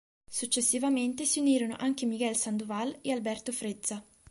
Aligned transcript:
Successivamente 0.31 1.25
si 1.25 1.41
unirono 1.41 1.75
anche 1.77 2.07
Miguel 2.07 2.35
Sandoval 2.35 2.97
e 3.03 3.11
Alberto 3.11 3.51
Frezza. 3.51 4.03